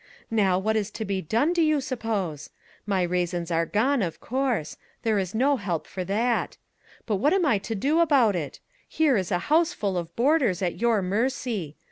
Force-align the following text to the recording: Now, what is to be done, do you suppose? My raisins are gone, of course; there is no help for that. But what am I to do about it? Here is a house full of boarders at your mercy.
Now, 0.31 0.57
what 0.57 0.75
is 0.75 0.89
to 0.97 1.05
be 1.05 1.21
done, 1.21 1.53
do 1.53 1.61
you 1.61 1.79
suppose? 1.79 2.49
My 2.87 3.03
raisins 3.03 3.51
are 3.51 3.67
gone, 3.67 4.01
of 4.01 4.19
course; 4.19 4.75
there 5.03 5.19
is 5.19 5.35
no 5.35 5.57
help 5.57 5.85
for 5.85 6.03
that. 6.05 6.57
But 7.05 7.17
what 7.17 7.33
am 7.35 7.45
I 7.45 7.59
to 7.59 7.75
do 7.75 7.99
about 7.99 8.35
it? 8.35 8.59
Here 8.87 9.15
is 9.15 9.29
a 9.31 9.37
house 9.53 9.73
full 9.73 9.99
of 9.99 10.15
boarders 10.15 10.63
at 10.63 10.79
your 10.81 11.03
mercy. 11.03 11.75